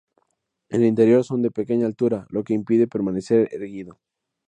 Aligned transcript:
En 0.69 0.81
el 0.81 0.87
interior 0.87 1.23
son 1.23 1.43
de 1.43 1.51
pequeña 1.51 1.85
altura 1.85 2.25
lo 2.31 2.43
que 2.43 2.55
impide 2.55 2.87
permanecer 2.87 3.49
erguido. 3.51 3.99